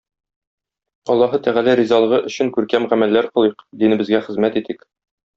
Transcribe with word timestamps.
Аллаһы 1.15 1.39
Тәгалә 1.47 1.75
ризалыгы 1.79 2.19
өчен 2.29 2.49
күркәм 2.55 2.87
гамәлләр 2.93 3.27
кылыйк, 3.35 3.61
динебезгә 3.83 4.23
хезмәт 4.29 4.59
итик. 4.63 4.83